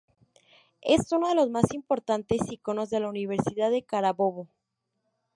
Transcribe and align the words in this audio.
Es 0.81 1.11
uno 1.11 1.29
de 1.29 1.35
los 1.35 1.51
más 1.51 1.65
importantes 1.75 2.51
iconos 2.51 2.89
de 2.89 2.99
la 3.01 3.07
Universidad 3.07 3.69
de 3.69 3.83
Carabobo. 3.83 4.47